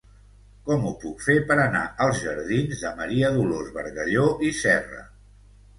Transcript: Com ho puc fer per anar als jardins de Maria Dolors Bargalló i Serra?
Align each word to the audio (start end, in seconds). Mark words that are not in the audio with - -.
Com 0.69 0.87
ho 0.87 0.93
puc 1.03 1.21
fer 1.25 1.35
per 1.51 1.57
anar 1.65 1.83
als 2.07 2.23
jardins 2.23 2.83
de 2.87 2.95
Maria 3.03 3.33
Dolors 3.39 3.73
Bargalló 3.79 4.29
i 4.51 4.55
Serra? 4.65 5.09